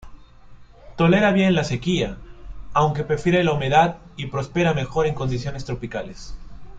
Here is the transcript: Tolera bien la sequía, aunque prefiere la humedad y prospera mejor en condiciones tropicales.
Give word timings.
Tolera 0.97 1.31
bien 1.31 1.53
la 1.53 1.63
sequía, 1.63 2.17
aunque 2.73 3.03
prefiere 3.03 3.43
la 3.43 3.51
humedad 3.53 3.97
y 4.17 4.25
prospera 4.25 4.73
mejor 4.73 5.05
en 5.05 5.13
condiciones 5.13 5.63
tropicales. 5.63 6.33